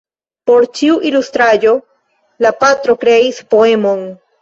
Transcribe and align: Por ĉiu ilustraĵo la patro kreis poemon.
Por 0.49 0.63
ĉiu 0.79 0.95
ilustraĵo 1.09 1.75
la 2.47 2.55
patro 2.65 2.99
kreis 3.07 3.47
poemon. 3.57 4.07